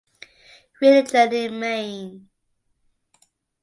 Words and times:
Religion 0.81 1.31
in 1.31 1.59
Maine 1.59 2.27